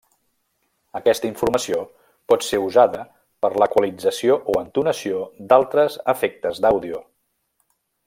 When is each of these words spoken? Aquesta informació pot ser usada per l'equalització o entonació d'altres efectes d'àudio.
Aquesta 0.99 1.29
informació 1.29 1.81
pot 2.33 2.47
ser 2.47 2.61
usada 2.69 3.05
per 3.45 3.53
l'equalització 3.65 4.41
o 4.55 4.59
entonació 4.65 5.23
d'altres 5.53 6.03
efectes 6.19 6.67
d'àudio. 6.67 7.05